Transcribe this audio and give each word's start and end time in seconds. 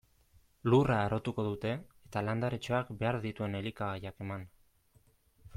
Lurra 0.73 0.95
harrotuko 1.01 1.45
dute, 1.49 1.75
eta 2.09 2.25
landaretxoak 2.29 2.91
behar 3.03 3.21
dituen 3.27 3.61
elikagaiak 3.63 4.27
eman. 4.29 4.49